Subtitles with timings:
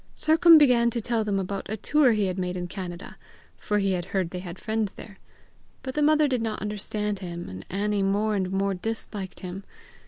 [0.15, 3.17] Sercombe began to tell them about a tour he had made in Canada,
[3.55, 5.19] for he had heard they had friends there;
[5.83, 9.63] but the mother did not understand him, and Annie more and more disliked him.